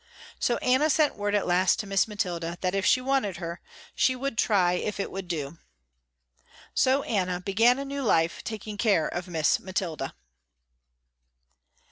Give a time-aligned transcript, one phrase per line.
[0.39, 3.61] So Anna sent word at last to Miss Mathilda, that if she wanted her,
[3.93, 5.59] she would try if it would do.
[6.73, 10.15] So Anna began a new life taking care of Miss Mathilda.